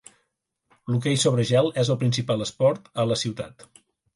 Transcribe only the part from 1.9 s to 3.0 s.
el principal esport